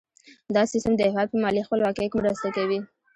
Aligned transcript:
دا 0.55 0.61
سیستم 0.71 0.93
د 0.95 1.01
هیواد 1.09 1.27
په 1.31 1.37
مالي 1.43 1.61
خپلواکۍ 1.67 2.07
کې 2.09 2.17
مرسته 2.23 2.47
کوي. 2.55 2.79